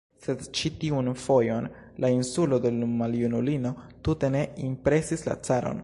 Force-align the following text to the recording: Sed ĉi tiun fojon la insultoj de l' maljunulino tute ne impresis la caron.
Sed 0.25 0.39
ĉi 0.59 0.69
tiun 0.83 1.09
fojon 1.23 1.67
la 2.05 2.11
insultoj 2.15 2.61
de 2.65 2.73
l' 2.79 2.89
maljunulino 3.03 3.75
tute 4.09 4.35
ne 4.39 4.45
impresis 4.71 5.27
la 5.31 5.41
caron. 5.49 5.77